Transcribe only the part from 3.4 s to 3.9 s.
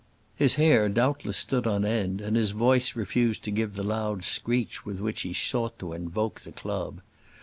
to give the